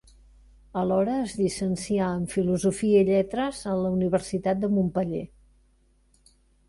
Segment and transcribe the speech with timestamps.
[0.83, 5.25] Alhora es llicencià en Filosofia i Lletres en la Universitat de Montpeller.